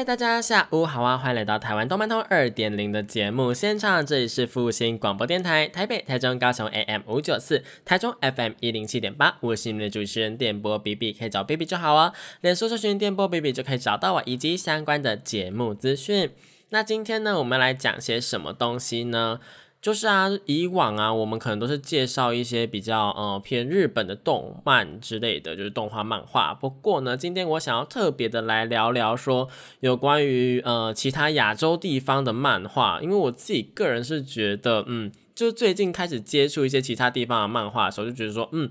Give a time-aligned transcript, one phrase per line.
[0.00, 1.18] 嗨，大家下午好啊！
[1.18, 12.14] 欢迎来到台湾动漫通二点零的节目现场，这里是复兴广播电台台北、台中、高雄 AM 五九四，台中 FM 一零七点八，我是你们的主持人电波 B B，可以找 B B 就好哦。
[12.40, 16.30] 脸书搜寻电波 B B 就可以找到我以及相关的节目资讯。
[16.70, 19.38] 那今天呢，我们来讲些什么东西呢？
[19.82, 26.52] 就是啊，以往啊，我们可能都是介绍一些比较呃偏日本的动漫之类的，就是动画漫画。
[26.52, 29.48] 不过呢，今天我想要特别的来聊聊说
[29.80, 38.68] 有关于呃其他亚洲地方的漫画，因为我自己个人是觉得，嗯，就是最近开始接触一些其他地方的漫画的时候，就觉得说，嗯。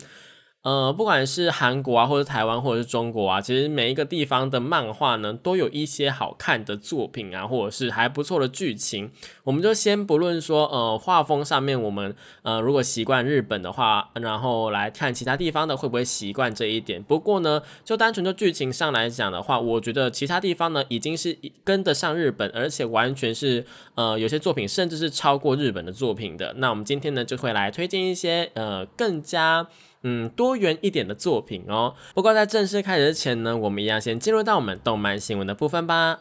[0.62, 9.10] 呃，不管是韩国啊，或者台湾，或者是中国啊，其实每一个地方的漫画呢，都有一些好看的作品啊，或者是还不错的剧情。
[9.46, 17.02] 我们就先不论说，呃，画风上面，我们呃，如果习惯日本的话，然后来看其他地方的，会不会习惯这一点？
[17.02, 26.56] 不过呢，就单纯就剧情上来讲的话，我觉得其他地方呢，已经是跟得上日本，而且完全是呃，有些作品甚至是超过日本的作品的。
[26.58, 29.66] 那我们今天呢，就会来推荐一些呃，更加。
[30.04, 31.94] 嗯，多元一点的作品哦。
[32.14, 36.20] 不过在正式开始之前呢，我们一样先进入到我们动漫新闻的部分吧。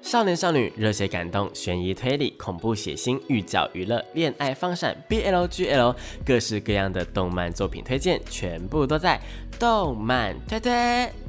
[0.00, 5.94] 少年少女、热血感动、悬疑推理、恐怖血腥、御教娱乐、恋爱放闪、BLGL，
[6.26, 9.18] 各式各样的动漫作品推荐，全部都在
[9.58, 11.21] 动漫推推。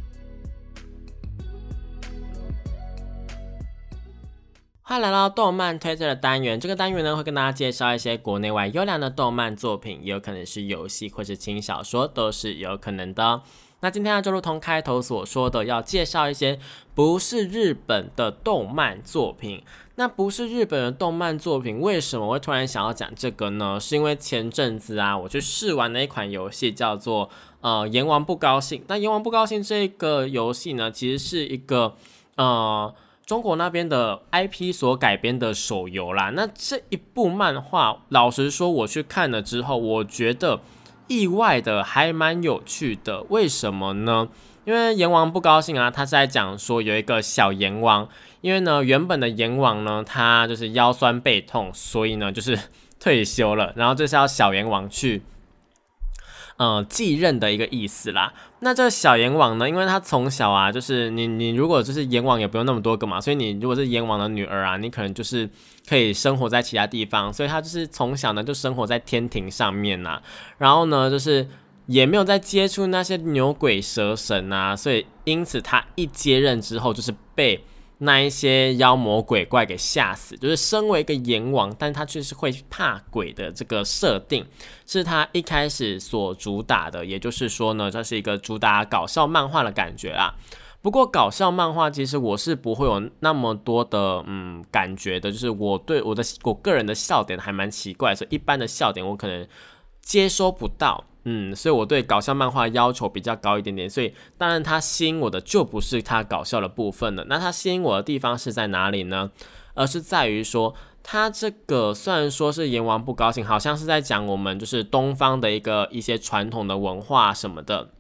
[4.85, 6.59] 欢迎来到动漫推荐的单元。
[6.59, 13.41] 这个单元呢，会跟大家介绍一些国内外优良的动漫作品，也有可能是游戏或是轻小说，都是有可能的。
[13.79, 16.59] 那今天呢，就如同开头所说的，要介绍一些
[16.93, 19.63] 不是日本的动漫作品。
[19.95, 23.79] 那不是日本的动漫作品，为什么会突然想要讲这个呢？
[23.79, 27.29] 是因为前阵子啊，我去试玩了一款游戏，叫做
[27.61, 28.81] 呃《阎王不高兴》。
[28.89, 31.95] 那《阎王不高兴》这个游戏呢，其实是一个
[32.35, 32.93] 呃。
[33.25, 40.59] 中国那边的 IP 所改编的手游啦，那这一部漫画，老实说，我去看了之后，我觉得
[41.07, 43.23] 意外的还蛮有趣的。
[43.29, 44.27] 为什么呢？
[44.65, 48.07] 因为阎王不高兴啊，他是在讲说有一个小阎王，
[48.41, 52.59] 因为呢原本的阎王呢，他就是腰酸背痛，所以呢就是
[52.99, 55.21] 退休了，然后就是要小阎王去。
[56.57, 58.33] 呃，继任的一个意思啦。
[58.59, 65.49] 那这个小阎王呢，因为他从小啊，就是你你如果就是阎王也不用那么多个嘛，所以你如果是阎王的女儿啊，你可能就是
[65.87, 70.21] 可以生活在其他地方，所以他就是从小呢就生活在天庭上面呐。
[70.57, 71.47] 然后呢，就是
[71.87, 77.63] 也没有在接触那些牛鬼蛇神啊，所以因此他一接任之后就是被。
[78.03, 84.45] 那一些妖魔鬼怪给吓死，就是身为一个阎王，但他却是会怕鬼的这个设定，
[84.85, 87.05] 是他一开始所主打的。
[87.05, 90.33] 也就是说呢，这是一个主打搞笑漫画的感觉啊。
[90.81, 99.47] 不过搞笑漫画其实我是不会有那么多的嗯感觉的，就是我对我的我个人的笑点还蛮奇怪，所以一般的笑点我可能
[100.03, 101.05] 接收不到。
[101.25, 107.25] 嗯，所以我对搞笑漫画要求比较高一点点，所以当然它吸引我的就不是它搞笑的部分了。
[107.29, 109.31] 那它吸引我的地方是在哪里呢？
[109.73, 117.91] 而是在于说，它这个虽然说是阎王不高兴，好像是在讲我们就是东方的一个一些传统的文化什么的。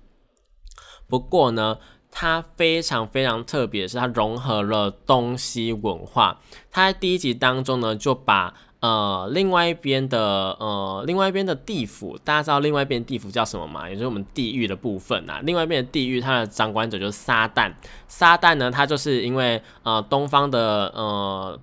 [1.07, 1.77] 不过呢，
[2.11, 6.41] 它非常非常特别，是它融合了东西文化。
[6.69, 13.87] 它在第一集当中呢，就把呃，另外一边的呃，另外一边的地府，大家知道另外一边地府叫什么吗？
[13.87, 15.39] 也就是我们地狱的部分啊。
[15.45, 17.71] 另外一边的地狱，它的掌管者就是撒旦。
[18.09, 21.57] 撒旦呢，他就是因为呃，东方的呃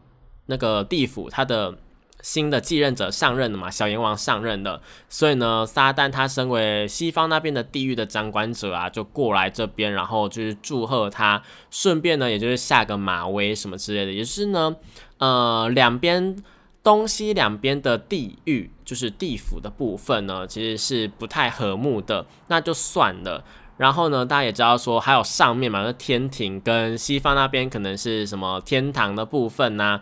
[0.47, 1.77] 那个地府，他的
[2.23, 4.81] 新的继任者上任了嘛，小阎王上任了，
[5.11, 14.75] 所以呢，撒旦他身为西方那边的地狱的掌管者啊，就过来这边，然后就是祝贺他，顺便呢，也就是下个马威什么之类的，也是呢，
[15.19, 16.35] 呃，两边。
[16.83, 23.45] 东西两边的地狱，就是地府的部分呢，其实是不太和睦的，那就算了。
[23.77, 30.01] 然后呢，大家也知道说，还有上面嘛，那天庭跟西方那边可能是什么天堂的部分呢，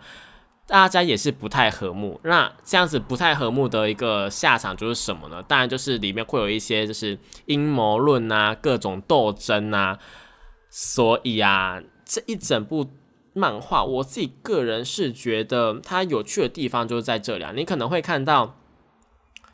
[0.67, 2.19] 大家也是不太和睦。
[2.23, 5.43] 那这样子不太和睦的一个下场就是什么呢？
[5.43, 9.97] 当然就是里面会有一些就是阴谋论啊，各种斗争啊。
[10.69, 12.89] 所以啊，这一整部。
[13.33, 18.55] 漫画，我自己个人是觉得它有趣的地方就是在这里啊，你可能会看到。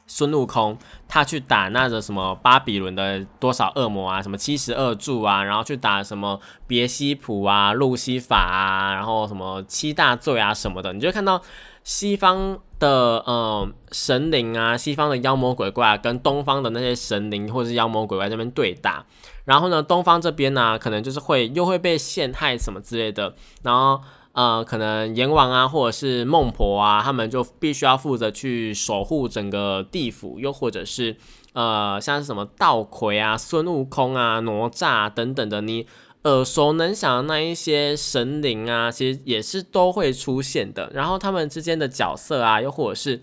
[0.08, 0.78] 孙悟空
[1.08, 11.42] 他去打那个什么巴比伦的多少恶魔啊，什么七十二柱啊，然后去打什么别西卜啊、路西法啊，然后什么七大罪啊什么的，你就看到
[11.86, 12.90] 西方的
[13.26, 19.06] 呃神灵啊，西方的妖魔鬼怪啊跟东方的那些神灵或者是妖魔鬼怪这边对打，
[19.46, 23.34] 然后呢，东方这边呢可能就是会又会被陷害什么之类的，
[23.64, 24.02] 然后。
[24.36, 31.16] 呃，可能阎王啊，或者是孟婆啊，他们就必须要负责去守护整个地府，又或者是
[31.54, 35.88] 呃，像是什么道魁啊、孙悟空啊、哪吒等等的，你
[36.26, 40.92] 耳熟能详的那一些神灵啊，其实也是都会出现的。
[40.94, 43.20] 然后他们之间的角色啊，又或者是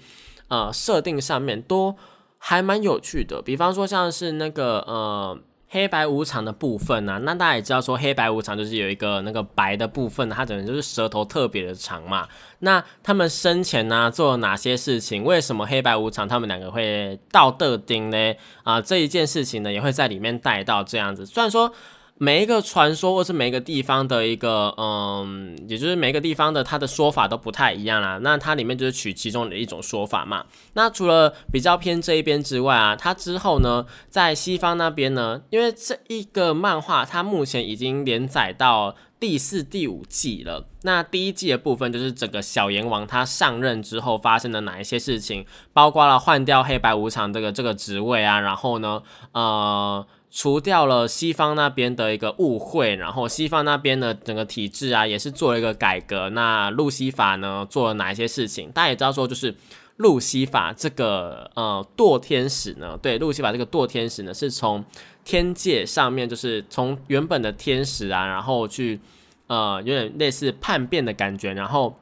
[0.49, 1.94] 呃设定上面都
[2.38, 3.40] 还蛮有趣的。
[3.40, 5.38] 比方说像是那个呃。
[5.75, 12.28] 黑白无常的部分呢，那大家也知道说黑白无常就是有一个那个白的部分，它可能就是舌头特别的长嘛。
[12.58, 15.25] 那他们生前呢做了哪些事情？
[15.25, 18.34] 为什么黑白无常他们两个会道德丁呢？
[18.64, 21.25] 啊，这一件事情呢也会在里面带到这样子。
[21.25, 21.72] 虽然说。
[22.22, 28.20] 每一个传说，或是每一个地方的一个，嗯，也就是每一个地方的它的说法都不太一样啦。
[28.22, 30.44] 那它里面就是取其中的一种说法嘛。
[30.74, 40.69] 那除了比较偏这一边之外啊，它之后呢，在西方那边呢，因为这一个漫画它目前已经连载到第四、第五季了。
[40.82, 49.02] 那第一季的部分就是整个小阎王他上任之后发生的哪一些事情，包括了换掉黑白无常这个这个职位啊，然后呢，
[49.32, 50.06] 呃。
[50.34, 56.31] 除掉了西方那边的一个误会，然后西方那边的整个体制啊，也是做了一个改革。
[56.31, 58.73] 那路西法呢，做了哪一些事情？
[58.73, 59.55] 大家也知道说，就是
[59.96, 64.82] 路西法这个呃堕天使呢，对，路西法这个堕天使呢，是从
[65.23, 68.99] 天界上面，就是从原本的天使啊，然后去
[69.49, 71.94] 呃有点类似叛变的感觉，然后。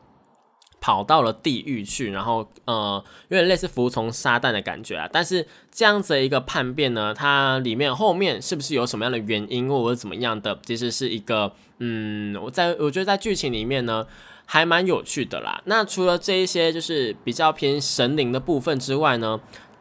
[0.81, 5.09] 跑到了地狱去，然后呃，有点类似服从撒旦的感觉啊。
[5.13, 10.59] 但是这样子的一个叛变呢，它里面后面是不是有什么样的原因，或者怎么样的？
[10.65, 14.07] 其实是一个嗯，我在我觉得在剧情里面呢，
[14.47, 15.61] 还蛮有趣的啦。
[15.67, 19.39] 那除了这一些就是比较偏神灵的部分之外呢？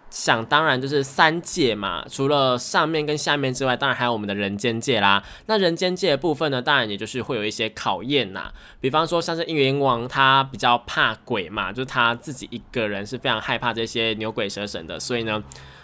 [0.10, 5.24] 想当然就是三界嘛，除了上面跟下面之外，当然还有我们的人间界啦。
[5.46, 8.52] 那人间界的部分呢，当然也就是会有一些考验呐。
[8.82, 15.44] 比方说像是阴阎王，他比较怕鬼嘛，就是他自己一个人是非常害怕这些牛鬼蛇神的，所以呢，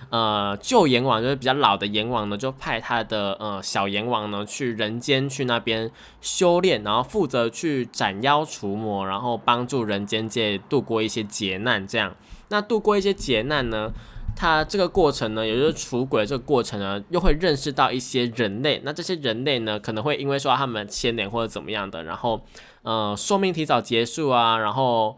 [0.10, 5.92] 呃，旧阎王就是比较老的阎王呢，就派他的呃小阎王呢去人间去那边
[6.22, 11.88] 修炼，然后负责去斩妖除魔，然后帮助人间界度过一些劫难。
[11.88, 12.16] 这样，
[12.50, 13.92] 那度过一些劫难呢？
[14.36, 18.82] 他这个过程呢，也就是出轨这个过程呢，又会认识到一些人类。
[18.84, 22.46] 那这些人类呢，可能会因为说他们牵连或者怎么样的，然后
[22.84, 25.18] 呃寿命提早结束啊，然后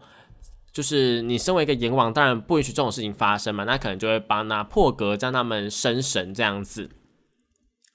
[0.72, 6.88] 就是你身为一个阎王，当然不允许这种事情发生嘛，那可能就会帮他破格将他们升神这样子。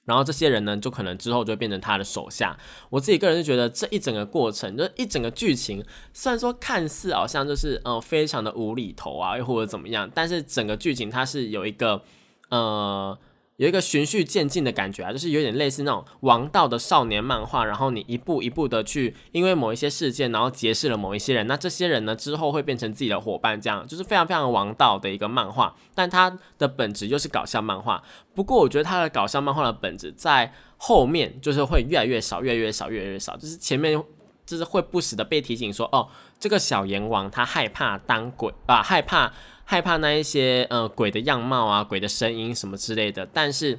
[0.04, 2.58] 然后这些人呢，就可能之后就会变成他的手下。
[2.90, 12.02] 我自己个人就觉得这一整个过程，就是一整个剧情，虽然说看似好像就是呃非常的无厘头啊，又或者怎么样，但是整个剧情它是有一个
[12.48, 13.18] 呃。
[13.56, 28.02] 有一个循序渐进的感觉啊，就是有点类似那种王道的少年漫画，然后你一步一步的去，因为某一些事件，然后结识了某一些人，那这些人呢之后会变成自己的伙伴，这样就是非常非常王道的一个漫画，但它的本质又是搞笑漫画。
[28.34, 34.02] 不过我觉得它的搞笑漫画的本质在后面就是会越来越少，越来越少，越来越少，就是前面
[34.44, 36.08] 就是会不时的被提醒说，哦，
[36.40, 39.32] 这个小阎王他害怕当鬼啊，害怕。
[39.64, 43.78] 害怕那一些呃鬼的样貌啊，鬼的声音什么之类的，但是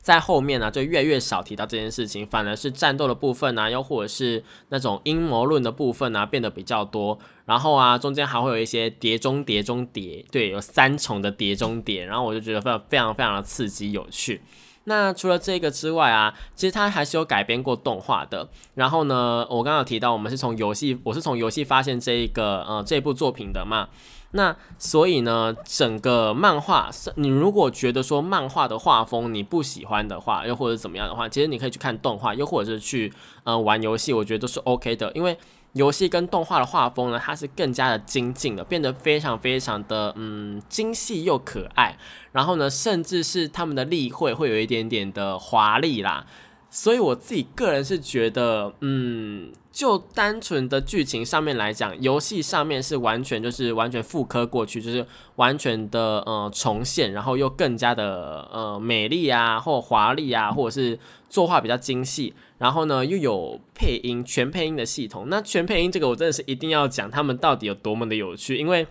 [0.00, 7.18] 在后面呢，就越越少提到这件事情，反而是战斗的部分啊，又或者是那种阴谋论的部分啊，变得比较多。
[7.44, 14.42] 然后啊，中间还会有一些叠中叠中叠，对，有三重的叠中叠，然后我就觉得非常非常非常的刺激有趣。
[14.84, 18.48] 那除了这个之外啊，其实它还是有改编过动画的。
[18.74, 23.88] 然后呢，我刚刚提到我们是从游戏，我是从游戏发现这一个呃这部作品的嘛。
[24.32, 33.12] 那所以呢，整个漫画，你如果觉得说漫画的画风你不喜欢的话，又或者怎么样的话，其实你可以去看动画，又或者是去
[33.44, 35.12] 呃玩游戏，我觉得都是 OK 的。
[35.12, 35.36] 因为
[35.74, 41.96] 游戏跟动画的画风呢，它是更加的精进的，变得非常非常的嗯精细又可爱。
[42.32, 46.26] 然后呢，甚至是他们的例会会有一点点的华丽啦。
[46.74, 60.98] 所以我自己个人是觉得，嗯，就单纯的剧情上面来讲，游戏上面是完全就是完全复刻过去，就是完全的呃重现，然后又更加的呃美丽啊，或华丽啊，或者是
[61.28, 62.32] 作画比较精细。
[62.56, 65.26] 然后呢又有配音全配音的系统。
[65.28, 68.86] 那全配音这个我真的是一定要讲，他们到底有多么的有趣，因为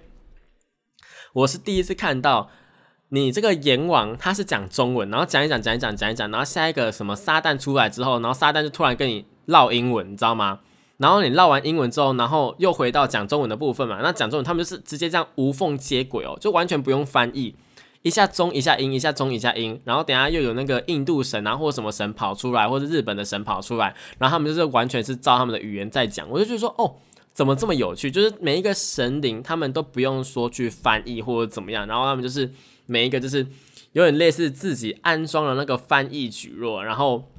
[1.33, 2.51] 我是第一次看到
[3.13, 10.59] 你这个阎王他是讲中文，然后讲一讲讲一讲讲一讲，然后下一个什么撒旦出来之后，然后撒旦就突然跟你唠英文，你知道吗？
[10.95, 13.99] 然后你唠完英文之后，然后又回到讲中文的部分嘛。
[14.01, 17.53] 那讲中文，他们就是直接这样无缝接轨哦，就完全不用翻译，
[18.01, 19.77] 一下中一下英，一下中一下英。
[19.83, 26.29] 然后等下又有那个印度神啊，或者什么神跑出来，或者日本的神跑出来，然后他们就是完全是照他们的语言在讲。
[26.29, 26.95] 我就觉得说，哦，
[27.33, 28.09] 怎么这么有趣？
[28.09, 32.49] 就是每一个神灵，他们都不用说去翻译或者怎么样，然后他们就是
[32.91, 33.47] 每一个就是
[33.93, 37.31] 有点类似自己安装了那个翻译举弱，然后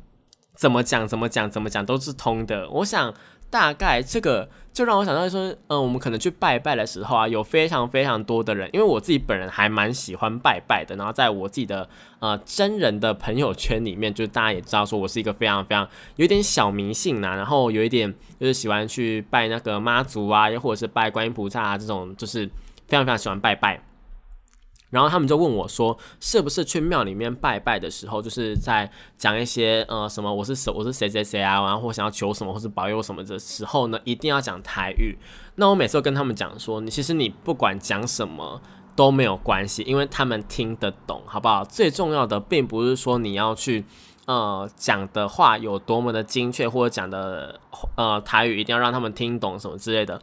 [0.56, 2.68] 怎么讲怎么讲怎么讲都是通的。
[2.70, 3.14] 我想。
[3.52, 10.96] 大概这个就让我想到说，嗯，我们可能去拜拜的时候啊，有非常非常多的人，因为我自己本人还蛮喜欢拜拜的。
[10.96, 11.86] 然后在我自己的
[12.20, 22.46] 呃真人的朋友圈里面，就是大家也知道说我是一个非常非常有点小迷信呐，然后有一点就是喜欢去拜那个妈祖啊，又或者是拜观音菩萨啊这种，就是
[22.88, 23.91] 非常非常喜欢拜拜。
[24.92, 35.16] 然后他们就问我说：“是不是去庙里面拜拜的时候，就是在讲一些呃什么我是谁我是谁谁谁啊，然后或想要求什么或是保佑什么的时候呢，一定要讲台语？”
[35.56, 38.60] 那我每次都跟他们讲说：“你其实你不管讲什么
[38.94, 41.64] 都没有关系，因为他们听得懂，好不好？
[41.64, 43.86] 最重要的并不是说你要去
[44.26, 47.58] 呃讲的话有多么的精确，或者讲的
[47.96, 50.20] 呃台语一定要让他们听懂什么之类的。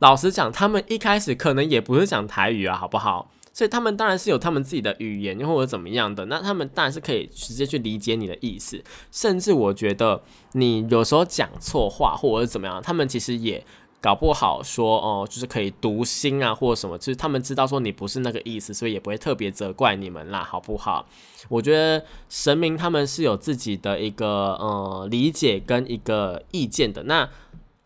[0.00, 8.82] 老实讲，他们一开始可能也不是讲台语啊，好不好？”所以他们当然是有他们自己的语言，或者怎么样的，那他们当然是可以直接去理解你的意思。
[9.10, 13.62] 甚至我觉得你有时候讲错话，或者是怎么样，他们其实也
[14.00, 21.06] 搞不好说哦，就是可以读心啊，或者什么，就是他们知道说你不是那个意思，所以也不会特别责怪你们啦，好不好？
[21.48, 27.02] 我觉得神明他们是有自己的一个呃理解跟一个意见的。
[27.02, 27.28] 那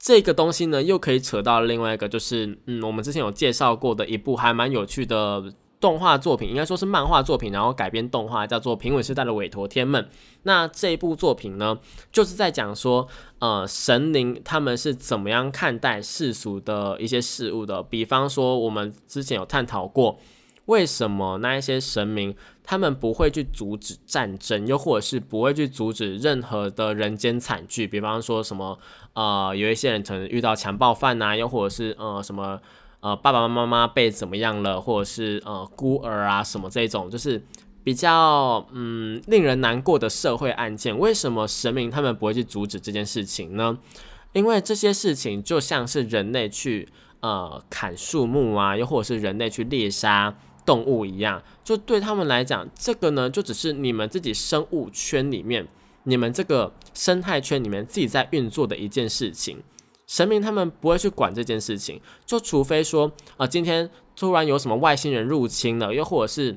[0.06, 10.00] 这个东西呢，又可以扯到另外一个，就是嗯，我们之前有介绍过的一部还蛮有趣的动画作品，应该说是漫画作品，然后改编动画，叫做《平稳时代的韦陀天梦》。
[10.44, 11.76] 那这一部作品呢，
[12.12, 13.08] 就是在讲说，
[13.40, 17.82] 呃，神灵他们是怎么样看待世俗的一些事物的。
[17.82, 20.20] 比方说，我们之前有探讨过，
[20.66, 22.32] 为什么那一些神明。
[22.68, 28.76] 他们不会去阻止战争，又或者是不会去阻止任何的人间惨剧，比方说什么
[29.12, 32.60] 呃，有一些人可能遇到强暴犯呐，又或者是呃什么
[32.98, 37.40] 呃爸爸妈妈被怎么样了，或者是呃孤儿啊什么这种，就是
[37.84, 40.98] 比较嗯令人难过的社会案件。
[40.98, 43.78] 为什么神明他们不会去阻止这件事情呢？
[44.32, 46.88] 因为这些事情就像是人类去
[47.20, 50.36] 呃砍树木啊，又或者是人类去猎杀。
[50.66, 55.66] 动物一样，就对他们来讲，这个呢，就只是你们自己生物圈里面，
[56.02, 59.62] 你们这个生态圈里面自己在运作的一件事情。
[60.06, 66.56] 神明他们不会去管这件事情，就除非说啊，今天突然有什么外星人入侵了，又或者是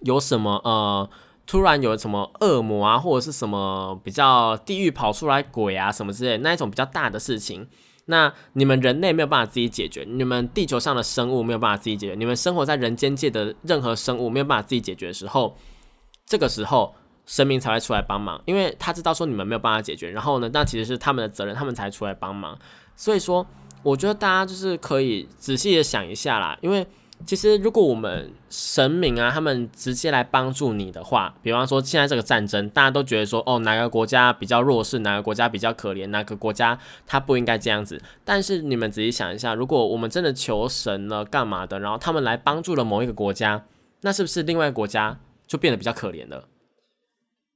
[0.00, 1.08] 有什么呃，
[1.46, 7.66] 突然有什么恶魔啊，或者是什么比较地狱跑出来鬼啊什么之类那一种比较大的事情。
[8.06, 15.56] 那你们人类没有办法自己解决，你们地球上的生物没有办法自己解决，你们生活在人间界的任何生物没有办法自己解决的时候，
[16.26, 16.94] 这个时候
[17.26, 22.58] 神明才会出来帮忙，因为他知道说你们没有办法解决，然后呢，那其实是他们的责任，他们才出来帮忙。
[22.96, 23.46] 所以说，
[23.82, 26.86] 我觉得大家就是可以仔细的想一下啦，因为。
[27.26, 38.00] 其实，如果我们神明啊，他们直接来帮助你的话，比方说现在这个战争，大家都觉得说，哦，哪个国家比较弱势，哪个国家比较可怜，哪个国家他不应该这样子。
[38.24, 43.64] 但是你们仔细想一下，如果我们真的求神了，干嘛的，然后他们来帮助了某一个国家，
[44.02, 46.48] 那是不是另外国家就变得比较可怜了？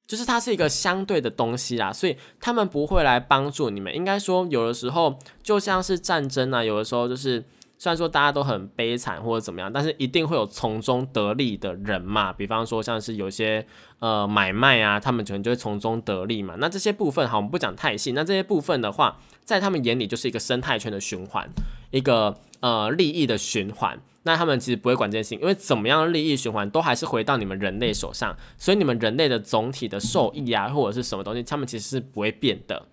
[0.07, 3.95] 就是它是一个相对的东西啦，所以他们不会来帮助你们。
[3.95, 7.45] 应该说，有的时候就像是战争啊，有的时候就是。
[7.79, 12.33] 虽然说大家都很悲惨或者怎么样，但是一定会有从中得利的人嘛。
[12.33, 13.65] 比方说像是有些
[14.01, 16.57] 呃买卖啊，他们可能就会从中得利嘛。
[16.59, 18.13] 那这些部分好，我们不讲太细。
[18.13, 21.49] 那这些部分的话，在他们眼里就是一个生态圈的循环，
[21.93, 23.99] 一个呃利益的循环。
[24.25, 32.87] 那他们其实不会管这件事情，因为怎么样利益循环都还是回到你们人类手上，所以你们人类的总体的受益啊，或者是什么东西，他们其实是不会变的。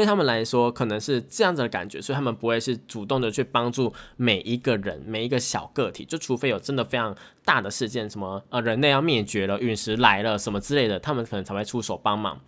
[0.00, 7.14] 对他们来说，可能是这样子的感觉，所以他们不会是主动的去帮助每一个人、每一个小个体，就除非有真的非常
[7.44, 12.40] 大的事件，什么呃人类要灭绝了、陨石来了什么之类的，他们可能才会出手帮忙。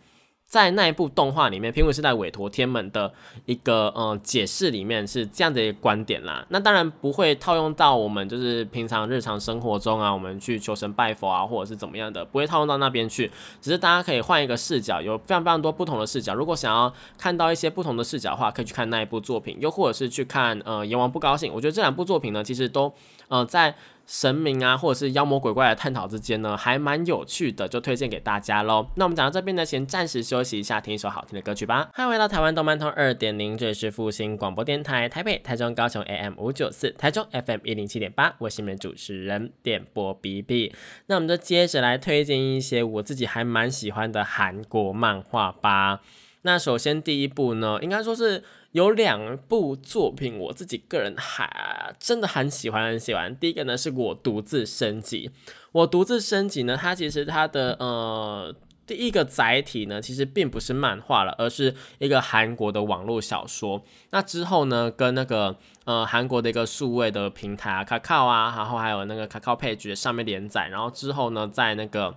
[0.53, 3.11] 在那一部动画里面，评委是在委托天门的
[3.47, 6.45] 一个呃解释里面是这样的一个观点啦。
[6.51, 13.31] 那当然不会套用到我们就是平常日常生活中啊，我们去求神拜佛啊，或者是怎么样的，不会套用到那边去。
[13.63, 16.35] 只是大家可以换一个视角，有非常非常多不同的视角。
[16.35, 21.51] 如果想要看到一些不同的视角的话，可以去看那一部作品，又或者是去看呃阎王不高兴。
[21.55, 22.93] 我觉得这两部作品呢，其实都
[23.29, 23.75] 呃在。
[24.05, 28.85] 神明啊，或者是妖魔鬼怪的探讨之间呢，还蛮有趣的，就推荐给大家喽。
[28.97, 31.91] 那我们讲到这边呢，先暂时休息一下，听一首好听的歌曲吧。
[31.95, 40.75] 欢迎回到台湾动漫通二点零，这里是复兴广播电台台北、台中、高雄 AM 五九四，台中 FM 一零七点八，我是你们主持人电波 B B。
[41.07, 46.01] 那我们就接着来推荐一些我自己还蛮喜欢的韩国漫画吧。
[46.43, 48.43] 那首先第一部呢，应该说是。
[48.73, 53.37] 有两部作品，我自己个人还真的很喜欢很喜欢。
[53.37, 55.31] 第一个呢，是我独自升级。
[55.73, 63.83] 我独自升级呢，它其实它的呃第一个载体呢，其实并不是漫画了，而是一个韩国的网络小说。
[64.11, 72.15] 那之后呢，跟那个呃韩国的一个数位的平台啊，Kakao 啊，然后还有那个 Kakao Page 上面连载，然后之后呢，在那个。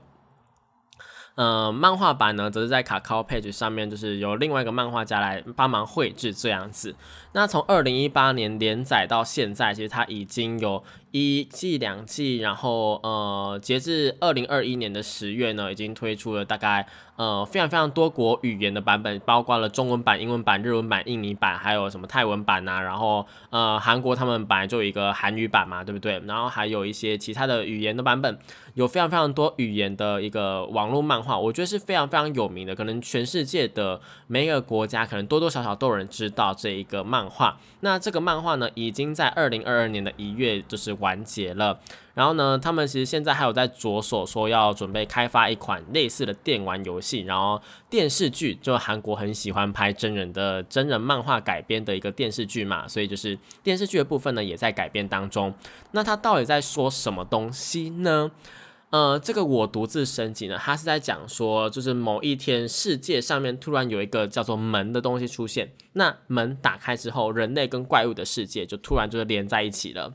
[1.35, 6.95] 呃，漫画版呢，则是在卡卡 page 上面，就是由另外一个漫画家来帮忙绘制这样子。
[7.33, 10.81] 那从二零一八年连载到现在，其实它已经有。
[11.17, 26.21] 一季两季，然后呃，截至二零二一年的十月呢，已经推出了大概呃非常非常多国语言的版本，包括了中文版、英文版、日文版、印尼版，还有什么泰文版呐，然后呃韩国他们本来就有一个韩语版嘛，对不对？
[26.27, 28.37] 然后还有一些其他的语言的版本，
[28.73, 37.57] 有非常非常多语言的一个网络漫画，我觉得是非常非常有名的，可能全世界的每一个国家可能多多少少都有人知道这一个漫画。
[37.79, 41.79] 那这个漫画呢，已经在二零二二年的一月就是完结了。
[42.15, 55.53] 然后呢，他们其实现在还有在着手说要准备开发一款类似的电玩游戏，然后电视剧，就韩国很喜欢拍真人的真人漫画改编的一个电视剧嘛，所以就是电视剧的部分呢也在改编当中。
[55.91, 58.31] 那他到底在说什么东西呢？
[58.91, 70.13] 呃，这个我独自升级呢，他是在讲说，就是某一天世界上面突然有一个叫做门的东西出现，那门打开之后，人类跟怪物的世界就突然就是连在一起了。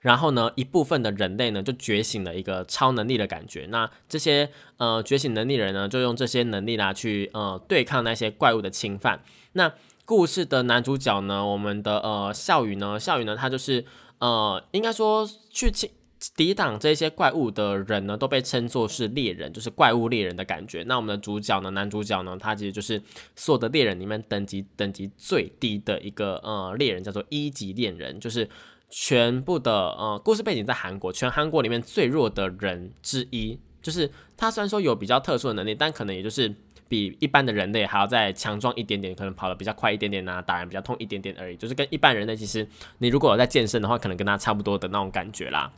[0.00, 9.22] 然后呢，一部分的人类呢就觉醒了一个超能力的感觉，那这些呃觉醒能力人呢，就用这些能力啦去呃对抗那些怪物的侵犯。
[9.52, 9.72] 那
[10.04, 13.84] 故事的男主角呢，我们的呃笑宇呢，笑宇呢，他就是
[14.18, 15.90] 呃应该说去侵。
[16.36, 20.82] 抵挡这些怪物的人呢，都被称作是猎人，就是怪物猎人的感觉。
[20.82, 23.00] 那我们的主角呢，男主角呢，他其实就是
[23.36, 28.48] 所有的猎人里面等级等级最低的一个呃猎人，叫做一级猎人，就是
[28.88, 33.58] 全部的呃故事背景在韩国，全韩国里面最弱的人之一。
[33.80, 36.52] 就是他虽然说有比较特殊的能力，但可能也就是
[36.88, 41.56] 比一般的人类还要再强壮一点点，可能跑得比较快一点点啊，打人比较痛一点点而已。
[41.56, 42.66] 就是跟一般人类其实
[42.98, 45.70] 你如果有在健身的话，可能跟他差不多的那种感觉啦。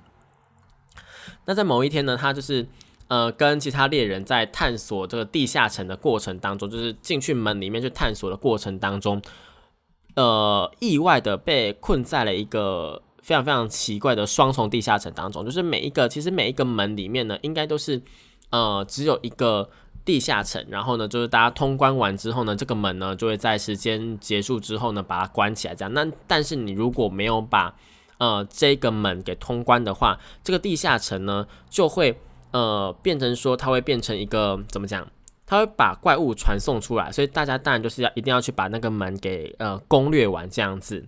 [1.45, 2.67] 那在某一天呢，他就是
[3.09, 9.21] 呃跟其他猎人在探索这个地下城的过程当中，就是进去门里面去探索的过程当中，
[10.15, 15.45] 呃意外的被困在了一个非常非常奇怪的双重地下城当中。
[15.45, 18.01] 就是每一个其实每一个门里面呢，应该都是
[18.51, 19.69] 呃只有一个
[20.05, 25.93] 地下城，然后呢就是大家通关完之后呢，这个门呢就会在时间结束之后呢把它关起来，这样。
[25.93, 27.75] 那但是你如果没有把
[28.19, 32.21] 呃，这个门给通关的话，这个地下城呢就会
[32.51, 35.07] 呃变成说，它会变成一个怎么讲？
[35.51, 41.05] 它会把怪物传送出来，所以大家当然就是要一定要去把那个门给呃攻略完这样子。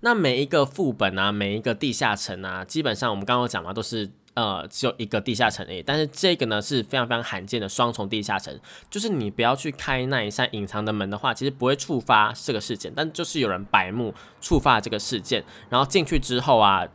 [0.00, 4.10] 那每一个副本啊，每一个地下城啊，基本上我们刚刚讲嘛，都是。
[4.34, 8.56] 呃，只有一个地下城而已，但是这个呢是非常非常罕见的双重地下城，
[8.88, 16.86] 就是你不要去开那一扇隐藏的门的话，其实不会触发这个事件，但就是有人白目触发这个事件，然后进去之后啊，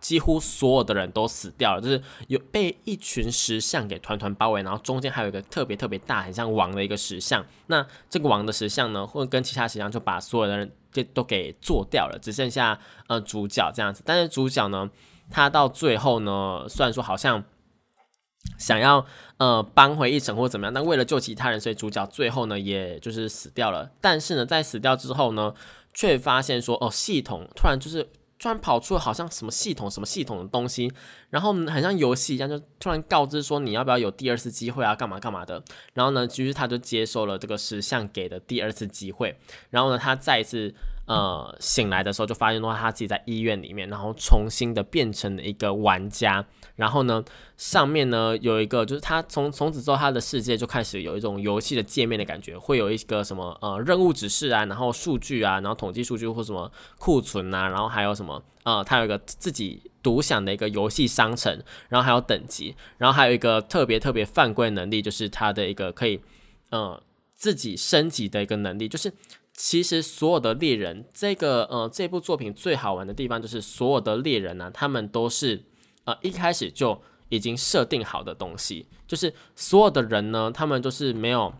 [0.00, 14.90] 几乎所有的人都死掉了，就是有被一群石像给团团包围，然后中间还有一个特别特别大，很像王的一个石像，那这个王的石像呢，或者跟其他石像就把所有的人就都给做掉了，只剩下呃主角这样子，但是主角呢？
[15.32, 17.44] 他到最后呢，虽然说好像
[18.58, 23.92] 想要呃扳回一城或怎么样，但为了救其他人，所以主角最后呢，也就是死掉了。
[24.00, 25.54] 但是呢，在死掉之后呢，
[25.94, 28.08] 却发现说哦，系统突然就是
[28.40, 30.90] 突然跑出了好像什么系统什么系统的东西，
[31.28, 35.62] 然后很像游戏一样，就突然告知说你要不要有第二次机会啊，干嘛干嘛的。
[35.92, 40.74] 然后呢，其实他就接受了这个石像给的第二次机会，然后呢，他再一次。
[41.10, 46.46] 呃醒来的时候就发现的话，他自己在医院里面，然后重新的变成了一个玩家。
[46.76, 47.22] 然后呢，
[47.56, 66.20] 上面呢有一个，就是他从从此之后，他的世界就开始有一种游戏的界面的感觉，会有一个什么呃任务指示啊，然后数据啊，然后统计数据或什么库存啊，然后还有什么呃，他有一个自己独享的一个游戏商城，然后还有等级，然后还有一个特别特别犯规能力，就是他的一个可以
[66.70, 67.02] 呃
[67.34, 69.12] 自己升级的一个能力，就是
[69.62, 75.64] 其实所有的猎人，这个呃这部作品最好玩的地方就是所有的猎人呢，他们都是。
[76.04, 81.52] 呃，一开始就已经设定好的东西，就是所有的人呢，他们都是没有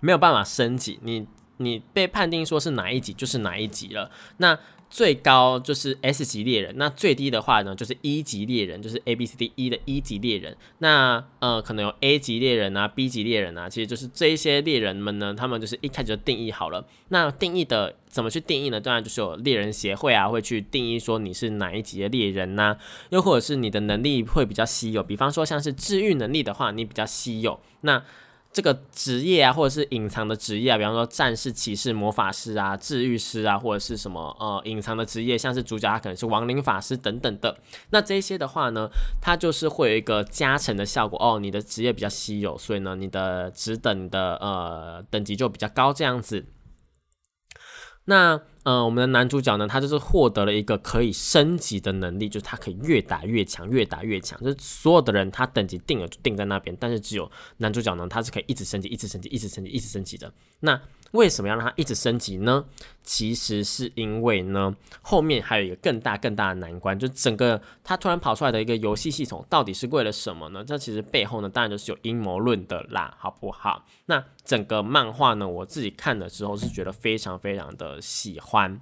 [0.00, 0.98] 没有办法升级。
[1.02, 1.28] 你
[1.58, 4.10] 你被判定说是哪一级就是哪一级了。
[4.38, 10.56] 那最高就是 S 级猎人，那最低的话呢，就是一级猎人，就是 A B C D E 的一级猎人。
[10.78, 16.86] 那呃，可能有 A 级猎人啊，B 级猎人啊，其实就是这一些猎人们呢，他们就是一开始就定义好了。
[17.08, 18.80] 那定义的怎么去定义呢？
[18.80, 22.76] 当然就是有猎人协会啊，会去定义说你是哪一级的猎人呐，
[23.10, 28.02] 又或者是你的能力会比较稀有，比方说像是治愈能力的话，你比较稀有，那。
[28.56, 37.54] 这个职业啊，或者是隐藏的职业啊，比方说战士、骑士、魔法师啊、治愈师啊，或者是什么呃隐藏的职业，像是主角他可能是亡灵法师等等的。
[37.90, 38.88] 那这些的话呢，
[39.20, 41.38] 它就是会有一个加成的效果哦。
[41.38, 46.46] 你的职业比较稀有，所以呢，你的职等的呃等级就比较高，这样子。
[48.06, 54.36] 那呃，我们的男主角呢，他就是获得了一个可以升级的能力，就是他可以越打越强，越打越强。
[54.40, 60.32] 就是所有的人他等级定了就定在那边，但是只有男主角呢，他是可以一直升级，一直升级，一直升级，一直升级的。
[60.60, 60.80] 那
[61.16, 62.64] 为什么要让它一直升级呢？
[63.02, 70.62] 其实是因为呢，后面还有一个更大更大的难关，就整个它突然跑出来的一个游戏系统，到底是为了什么呢？
[70.64, 73.86] 这其实背后呢，当然就是有阴谋论的啦，好不好？
[74.06, 78.80] 那整个漫画呢，我自己看的时候是觉得非常非常的喜欢。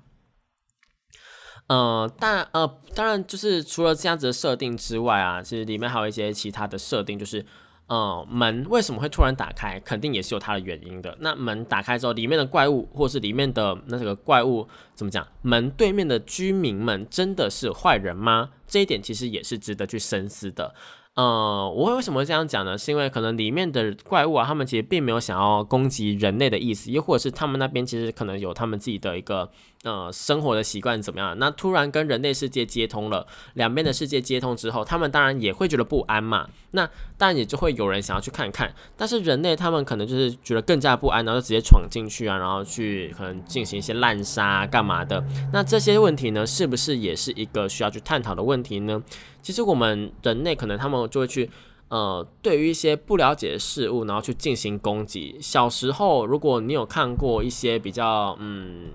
[1.69, 7.45] 呃，但呃，当然就是除了这样子的设定之外啊，其实里面还有一些其他的设定，就是。
[7.87, 9.79] 呃，门为什么会突然打开？
[9.81, 11.15] 肯定也是有它的原因的。
[11.21, 15.27] 那门打开之后，里面的怪物，或是里面的那个怪物怎么讲？
[15.43, 18.51] 门对面的居民们真的是坏人吗？
[18.67, 20.75] 这一点其实也是值得去深思的。
[21.15, 22.77] 呃，我为什么会这样讲呢？
[22.77, 29.49] 是因为可能里面的怪物啊，他们其实并没有想要攻击人类的意思，又或者是他们那边其实可能有他们自己的一个
[29.85, 31.39] 呃生活的习惯怎么样？
[31.39, 36.49] 那突然跟人类世界接通了，两边的世界接通之后，他们当然也会觉得不安嘛。
[36.73, 36.85] 那
[37.17, 45.23] 当然也就会有人想要去看看，但是人类他们可能就是觉得更加不安，然后就直接闯进去啊，然后去可能进行一些滥杀干嘛的。
[45.53, 49.03] 那这些问题呢，是不是也是一个需要去探讨的问题呢？
[49.43, 51.51] 其实我们人类可能他们就会去，
[51.89, 55.37] 呃，对于一些不了解的事物，然后去进行攻击。
[55.41, 58.91] 小时候，如果你有看过一些比较嗯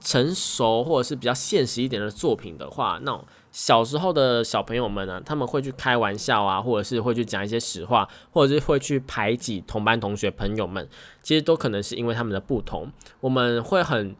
[0.00, 10.88] 成熟或者是比较现实一点的作品的话，那小时候的小朋友们呢，他们会去开玩笑啊，或者是会去讲一些实话，或者是会去排挤同班同学朋友们，
[11.22, 12.92] 其实都可能是因为他们的不同。
[13.20, 14.16] 我们会很。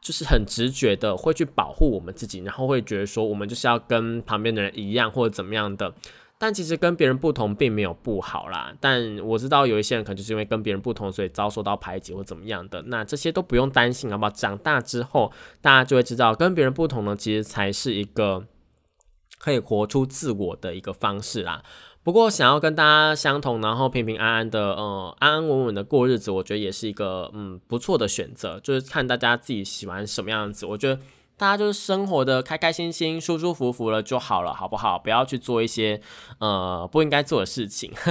[0.00, 5.92] 就是很直觉的会去保护我们自己，然后会觉得说我们就是要跟旁边的人一样或者怎么样的。
[6.38, 8.72] 但其实跟别人不同并没有不好啦。
[8.80, 12.80] 但我知道有一些人可能就是因为跟别人不同，所以遭受到排挤或怎么样的。
[12.82, 14.30] 那这些都不用担心，好不好？
[14.30, 18.46] 长大之后大家就会知道，跟别人不同呢，其实才是一个
[19.38, 21.62] 可以活出自我的一个方式啦。
[22.04, 28.58] 不过，想要跟大家相同，然后平平安安的，呃，安安稳稳的过日子，我觉得也是一个嗯不错的选择。
[28.60, 30.98] 就是看大家自己喜欢什么样子，我觉得
[31.38, 34.98] 大家就是生活的开开心心、舒舒服服了就好了，好不好？
[34.98, 36.00] 不要去做一些
[36.40, 37.92] 呃不应该做的事情。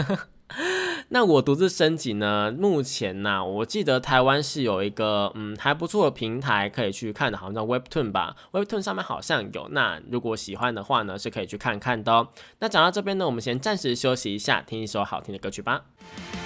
[1.10, 2.54] 那我独自升级呢？
[2.58, 8.36] 目前呢，我记得台湾是有一个嗯还不错的平台可以去看的，好像叫 Webtoon 吧。
[8.54, 9.68] Webtoon 上面好像有。
[9.72, 12.30] 那如果喜欢的话呢，是可以去看看的哦。
[12.60, 15.84] 那讲到这边呢，我们先暂时休息一下，听一首好听的歌曲吧。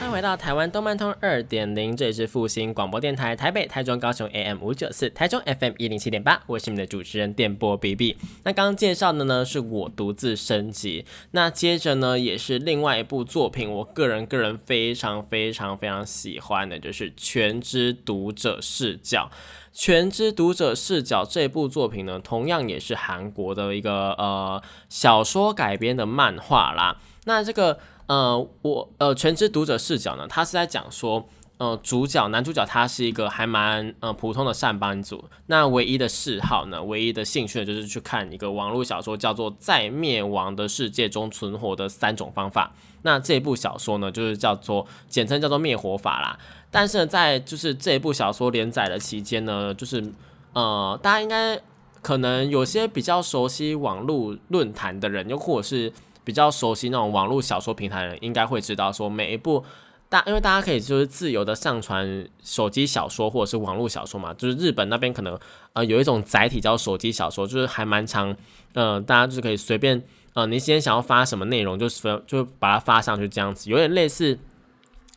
[0.02, 8.18] 欢迎回到台湾动漫通二点零，这里是复兴广播电台台北、台中、高雄 AM 五九四，台中 FM 一零七点八，我是你们的主持人电波 BB。
[8.44, 11.06] 那刚刚介绍的呢，是我独自升级。
[11.30, 19.30] 那接着呢，也是另外一部作品，我个人个人非常非常非常喜欢的，就是《全知读者视角》。
[19.80, 24.60] 《全知读者视角》这部作品呢，同样也是韩国的一个呃
[24.90, 26.98] 小说改编的漫画啦。
[27.26, 27.78] 那这个。
[28.12, 31.26] 呃，我呃，全知读者视角呢，他是在讲说，
[31.60, 42.74] 呃主角男主角他是一个还蛮呃普通的上班族，那唯一的嗜好呢，唯一的兴趣，就是去看一个网络小说，叫做《在灭亡的世界中存活的三种方法》。
[43.04, 46.38] 那这部小说呢，就是叫做简称叫做《灭火法》啦。
[46.69, 50.04] 但是在就是这部小说连载的期间呢，就是
[50.52, 51.58] 呃大家应该
[52.02, 55.93] 可能有些比较熟悉网络论坛的人，又或者是
[56.24, 59.64] 比较熟悉那种网络小说平台的人，应该会知道说每一部
[60.10, 65.40] 大，因为大家可以就是自由的上传手机小说或者是网络小说嘛，就是日本那边可能
[65.74, 68.36] 呃有一种载体叫手机小说，就是还蛮长，
[68.74, 70.04] 嗯大家就是可以随便。
[70.34, 74.40] 呃，你今天想要发什么内容，就是分就把它发上去，这样子有点类似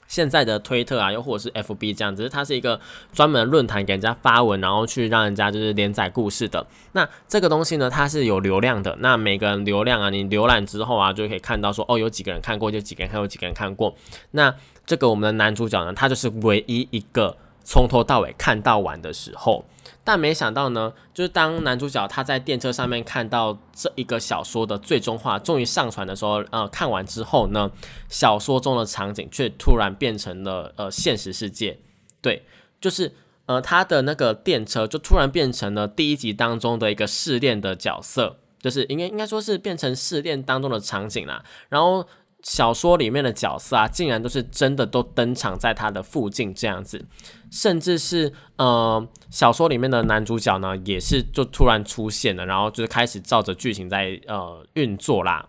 [0.06, 2.80] 现在的推特啊，又或者是 FB 这样子，它是一个
[3.12, 6.66] 专门论坛给人家发文，然后去让人家就是连载故事的。
[6.92, 8.96] 那这个东西呢，它是有流量的。
[9.00, 13.94] 那每个人流量啊，你浏览之后啊，就可以看到说，哦，有几个人看过，就几个人看有，几个人看过。
[14.32, 14.54] 那
[14.86, 19.64] 这个我们的男主角呢，他就是唯一一个从头到尾看到完的时候。
[20.06, 27.70] 但没想到呢，就是当男主角他在电车上面看到这一个小说的最终话终于上传的时候，呃，看完之后呢，
[28.08, 31.78] 小说中的场景却突然变成了呃现实世界，
[32.20, 32.44] 对，
[32.80, 33.12] 就是
[33.46, 42.06] 呃他的那个电车就突然变成了第一集当中的一个试炼的角色，就是应该应该说是变成试炼当中的场景啦，然后。
[42.44, 47.02] 小说里面的角色啊，竟然都是真的都登场在他的附近这样子，
[47.50, 55.48] 甚至是呃，小说里面的男主角呢，也是就突然出现了，然后就是开始照着剧情在呃运作啦。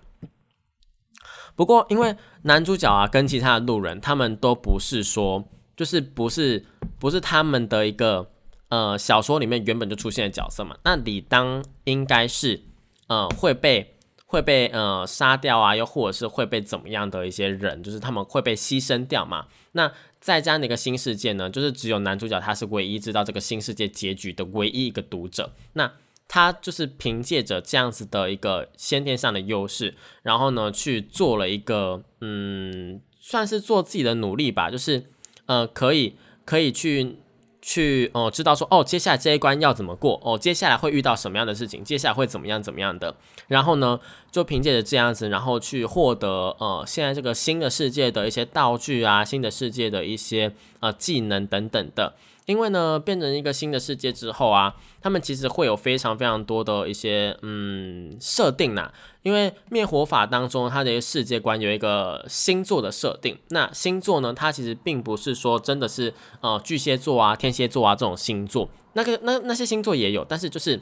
[1.53, 5.43] 不过，因为男主角啊跟其他的路人，他们都不是说，
[5.75, 6.65] 就是不是
[6.97, 8.31] 不是他们的一个
[8.69, 12.63] 呃小说里面原本就出现的角色嘛，那理当应该是
[13.07, 13.91] 呃会被。
[14.25, 19.47] 会被呃杀掉啊，又或者是会被怎么样的一些人，就是他们会被牺牲掉嘛？
[19.73, 25.53] 那在这样的一个新世界呢，就是只有男主角他是唯一知道这个新世界结局的唯一一个读者。
[25.73, 25.91] 那
[26.27, 35.05] 他就是凭借着这样子的一个先天上的优势，然后呢去做了一个嗯，算是做自己的努力吧，就是
[35.45, 37.17] 呃可以可以去。
[37.67, 43.15] 去哦，知道说哦，接下来这一关要怎么过哦，接下来会遇到什么样的事情，接下来会怎么样怎么样的，
[43.47, 43.99] 然后呢，
[44.31, 52.13] 就凭借着这样子，然后去获得呃，现在这个新的世界的一些道具啊，新的世界的一些呃技能等等的。
[52.45, 58.91] 因为呢，变成一个新的世界之后啊，他们其实会有非常非常多的一些嗯设定呐。
[59.23, 63.37] 因为灭火法当中，它的一个世界观有一个星座的设定。
[63.49, 68.69] 那星座呢，它其实并不是说真的是呃巨蟹座啊、天蝎座啊这种星座。
[68.93, 70.79] 那个那那些星座也有，但是就是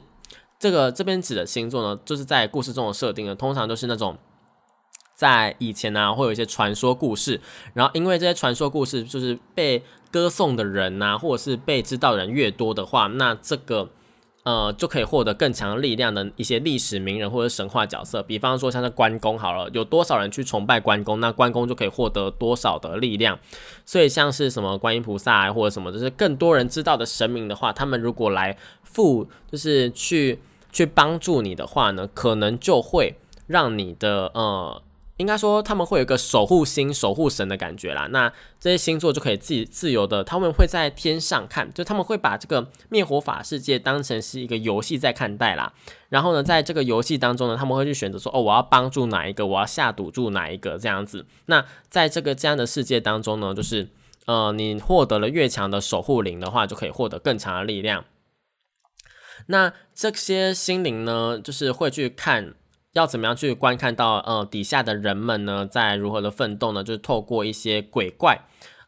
[0.58, 4.16] 这个这边指的星座呢，就是在故事中的设定呢，通常都是那种。
[5.14, 7.40] 在以前呢，会有一些传说故事，
[7.72, 13.88] 然后因为这些传说故事就是被歌颂的人呐，或者是被知道的人越多的话，那这个
[14.42, 18.22] 呃就可以获得更强力量的一些历史名人或者神话角色。
[18.24, 23.38] 比方说像是关公好了，有多少人去崇拜关公，那关公就可以获得多少的力量。
[23.86, 30.40] 所以像是什么观音菩萨啊或者什么，就是更多人知道的神明的话，他们如果来附，就是去
[30.72, 34.82] 去帮助你的话呢，可能就会让你的呃。
[35.24, 38.06] 应该说他们会有一个守护星、守护神的感觉啦。
[38.10, 45.72] 那这些星座就可以自己自由的，他们会在天上看，就他们会把这个灭火法世界当成是一个游戏在看待啦。
[46.10, 51.24] 然后呢，在这个游戏当中呢，他们会去选择说，哦，我要帮助哪一个，我要下赌注哪一个这样子。
[51.46, 53.88] 那在这个这样的世界当中呢，就是
[54.26, 58.04] 呃，你获得了越强的守护灵的话，就可以获得更强的力量。
[59.46, 62.54] 那这些心灵呢，就是会去看。
[62.94, 66.82] 要怎么样去观看到呃底下的人们呢，在如何的奋斗呢？
[66.82, 68.40] 就是透过一些鬼怪，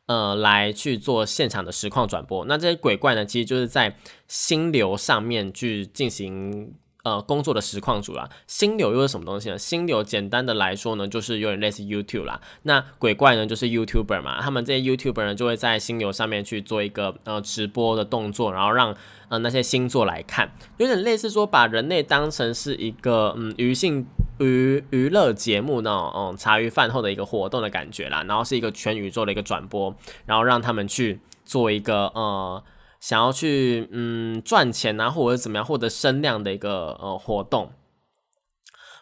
[0.06, 2.44] 呃，来去做现场的实况转播。
[2.46, 6.74] 那这些鬼怪呢，其实就是在心流上面去进行。
[7.06, 9.56] 呃，工作的实况组啦，心流又是什么东西呢？
[9.56, 12.40] 心流简单的来说呢，就是有点类似 YouTube 啦。
[12.64, 18.92] 那鬼怪呢，就是 YouTuber 嘛，他们这些 YouTuber 呢，就会在心流上面去做一个呃直播的动作，然后让
[19.28, 24.04] 呃那些星座来看，有点类似说把人类当成是一个嗯娱性
[24.40, 32.60] 娱娱乐节目那种嗯茶余饭后的一个活动的感觉啦，然后是一个全宇宙的一个转播，然后让他们去做一个呃。
[33.00, 37.70] 想要去嗯赚钱啊，或者怎么样获得声量的一个呃活动。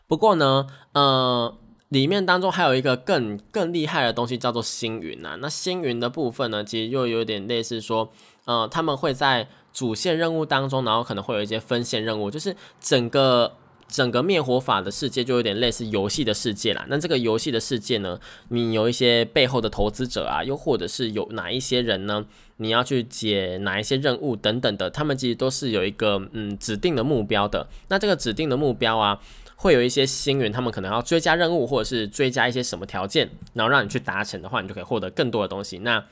[0.07, 1.57] 不过呢，呃，
[1.89, 5.39] 里面当中还有一个更更厉害的东西，叫做星云啊。
[5.41, 8.13] 那星云的部分呢，其实又有点类似说，
[8.45, 13.55] 呃，他们会在主线任务当中，然后可能会有一些分线任务，就是整个
[13.89, 16.85] 整个灭火法的世界就有点类似游戏的世界啦。
[16.89, 22.27] 那这个游戏的世界呢，你有一些背后的投资者啊，又或者是有哪一些人呢？
[22.57, 27.67] 你要去解哪一些任务等等的，他们其实都是有一个嗯指定的目标的。
[27.89, 29.21] 那这个指定的目标啊，
[29.57, 35.79] 会有一些星云，他们可能要追加任务，或者是追加一些什么条件，然后让你去达成的话，你就可以获得更多的东西。
[35.79, 36.05] 那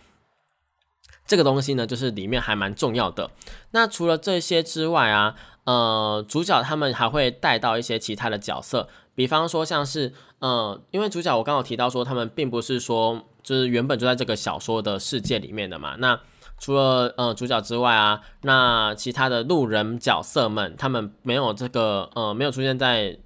[1.26, 3.30] 这个东西呢，就是里面还蛮重要的。
[3.70, 15.94] 那除了这些之外啊，呃，主角他们还会带到一些其他的角色，比方说像是呃，因为主角我刚好提到说，他们并不是说就是原本就在这个小说的世界里面的嘛。
[16.00, 16.18] 那
[16.62, 23.18] 除了呃主角之外啊，那其他的路人角色们，他们没有这个呃没有出现在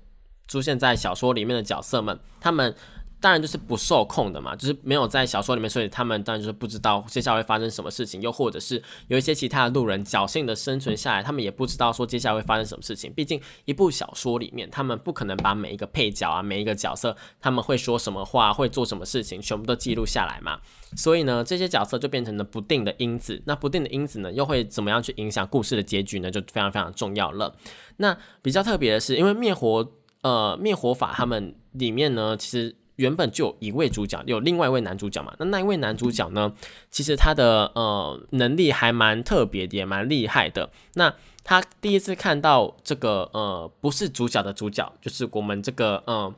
[0.48, 2.74] 出现在小说里面的角色们，他们
[3.20, 13.12] 当然就是不受控的嘛，就是没有在小说里面，所以他们当然就是不知道接下来会发生什么事情，又或者是有一些其他的路人侥幸的生存下来，他们也不知道说接下来会发生什么事情。
[13.12, 20.60] 毕竟一部小说里面，他们不可能把每一个配角啊，每一个角色他们会说什么话，会做什么事情，全部都记录下来嘛。
[20.94, 23.42] 所以呢，这些角色就变成了不定的因子。
[23.46, 26.30] 那不定的因子呢，又会怎么样去影响故事的结局呢？
[26.30, 27.56] 就非常非常重要了。
[27.96, 35.34] 那比较特别的是，因为灭火呃灭火法他们里面呢，其实原本就有一位主角，有另外一位男主角嘛。
[35.38, 36.52] 那那一位男主角呢，
[36.90, 40.70] 其实他的呃能力还蛮特别的，也蛮厉害的。
[40.94, 46.34] 那他第一次看到这个呃不是主角的主角，就是我们这个嗯。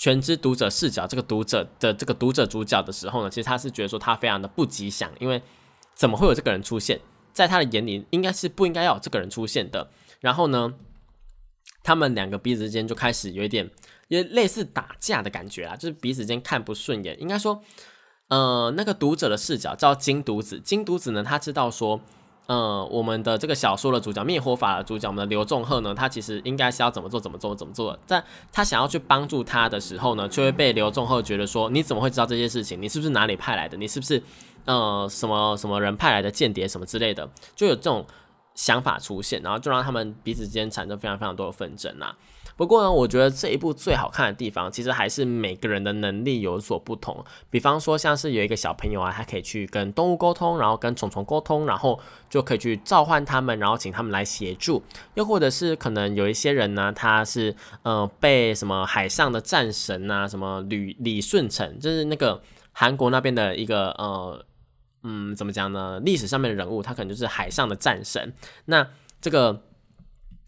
[0.00, 5.42] 全知读者视角，这个读者的这个读者主角的时候呢，其实他是觉得说他非常的不吉祥，因为
[5.92, 7.00] 怎么会有这个人出现
[7.32, 9.90] 在他的眼里，应该是不应该要有这个人出现的。
[10.20, 10.72] 然后呢，
[11.82, 13.68] 他们两个彼此之间就开始有一点，
[14.08, 17.18] 也类似打架的感觉啦，就是彼此间看不顺眼。
[17.20, 17.62] 应该说，
[18.28, 22.00] 呃，那个读者的视角叫金独子，金独子呢，他知道说。
[22.50, 32.80] 嗯，我们的这个小说的主角灭火法的主角，我们的刘仲赫呢，他其实应该是要怎么做怎么做怎么做，在他想要去帮助他的时候呢，就会被刘仲赫觉得说，你怎么会知道这些事情？
[32.80, 33.76] 你是不是哪里派来的？
[33.76, 34.22] 你是不是
[34.64, 37.28] 呃什么什么人派来的间谍什么之类的？
[37.54, 38.06] 就有这种
[38.54, 42.16] 想法出现，然后就让他们彼此之间产生非常非常多的纷争啊。
[42.58, 47.24] 不过呢，我觉得这一部最好看的地方，其实还是每个人的能力有所不同。
[47.50, 54.82] 比方说，像是有一个小朋友啊，他可以去跟动物沟通，然后跟虫虫沟通，然后就可以去召唤他们，然后请他们来协助。
[55.14, 62.42] 又或者是可能有一些人呢，他是呃被什么海上的战神啊，什么吕李舜臣，就是那个
[62.72, 64.44] 韩国那边的一个呃
[65.04, 66.00] 嗯怎么讲呢？
[66.00, 68.34] 历史上面的人物，他可能就是海上的战神。
[68.64, 68.88] 那
[69.20, 69.62] 这个。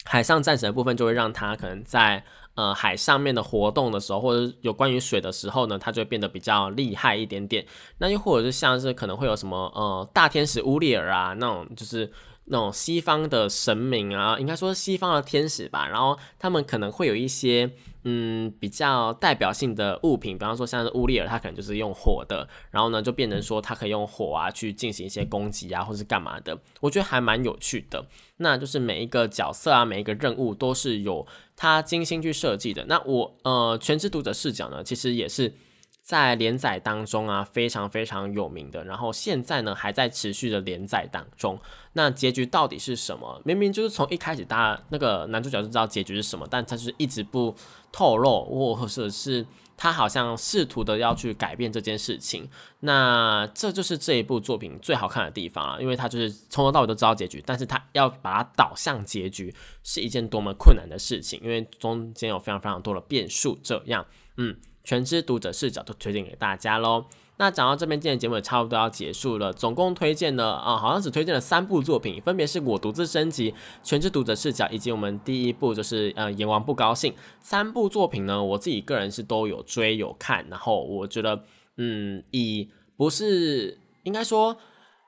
[0.05, 7.65] 海上战神的部分就会让他可能在呃海上面的活动的时候，或者有关于水的时候呢，他就会变得比较厉害一点点。
[7.99, 12.11] 那又或者是像是可能会有什么呃大天使乌利尔啊那种，就是
[12.47, 15.87] 那种西方的神明啊，应该说西方的天使吧。
[15.89, 17.71] 然后他们可能会有一些。
[18.05, 28.05] 嗯，比较代表性的物品，比方说像是乌利尔，他可能就是用火的，然后呢就变成说他可以用火啊去进行一些攻击啊，或是干嘛的，我觉得还蛮有趣的。
[28.39, 32.85] 那就是每一个角色啊，每一个任务都是有他精心去设计的。
[32.87, 35.55] 那我呃，全知读者视角呢，其实也是。
[36.03, 41.57] 在连载当中啊，非常非常有名的，然后现在呢还在持续的连载当中。
[41.93, 43.41] 那结局到底是什么？
[43.45, 47.55] 明明就是从一开始，大家那个男主角就知道结局是什么，但他是一直不
[47.93, 52.49] 透露，或者是他好像试图的要去改变这件事情。
[52.81, 63.59] 那这就是这一部作品最好看的地方啊，因为他就是从头到尾都知道结局，但是他要把它导向结局是一件多么困难的事情，因为中间有非常非常多的变数。
[63.63, 64.57] 这样，嗯。
[64.83, 67.05] 全知读者视角都推荐给大家喽。
[67.41, 69.51] 那讲到这边，今天节目也差不多要结束了。
[69.51, 77.15] 总共推荐了啊，好像只推荐了三部作品，分别是我独自升级、全知读者视角，以及我们第一部就是呃阎王不高兴。
[77.41, 81.43] 三部作品呢，我自己个人是都有追有看，然后我觉得，
[81.79, 84.55] 嗯，以不是应该说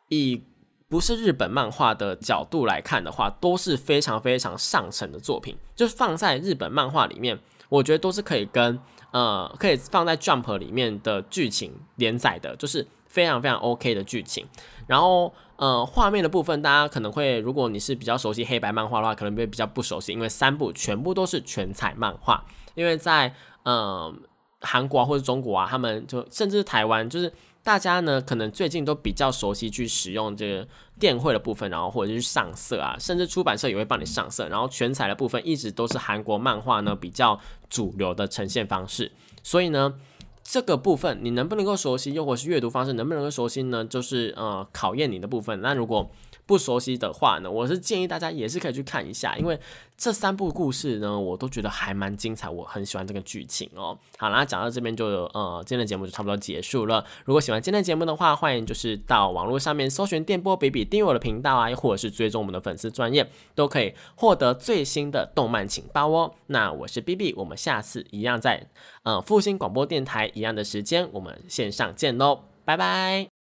[0.08, 0.42] 以
[0.88, 8.80] 不是日本漫画的角度来看的话，都是非常非常上乘的作品，就是放在日本漫画里面，我觉得都是可以跟。
[9.12, 14.46] 呃，可以放在 Jump 里面的剧情连载的，就是非常非常 OK 的剧情。
[14.86, 22.44] 然后，呃，画面的部分，大家可能会，如果你是比较熟悉黑白漫画的话，可能会比较不熟悉，因为三部全部都是全彩漫画。
[22.74, 23.32] 因为在
[23.64, 24.18] 嗯
[24.62, 30.66] 韩国或者中国啊，他们就甚至台湾，就是大家呢，可能最近都比较熟悉去使用这个
[30.98, 34.48] 电绘的部分，然后或者是上色啊，甚至出版社也会帮你上色。
[34.48, 37.40] 然后全彩的部分一直都是韩国漫画呢比较。
[37.72, 39.10] 主流的呈现方式，
[39.42, 39.94] 所以呢，
[40.42, 43.82] 这个部分你能不能够熟悉，又或是阅读方式能不能够熟悉呢？
[43.82, 45.62] 就是呃考验你的部分。
[45.62, 46.10] 那如果
[46.52, 49.58] 不熟悉的话呢，我是建议大家也是可以去看一下，因为
[49.96, 53.98] 这三部故事呢，我都觉得还蛮精彩，我很喜欢这个剧情哦。
[54.18, 57.02] 好啦，讲到这边就呃，今天的节目就差不多结束了。
[57.24, 66.34] 如果喜欢今天的节目的话，欢迎就是到网络上面搜寻电波比比，订阅我的频道啊，或者是追踪我们的粉丝专业，都可以获得最新的动漫情报哦。
[66.48, 68.68] 那我是 B B，我们下次一样在
[69.04, 73.31] 呃复兴广播电台一样的时间，我们线上见喽，拜拜。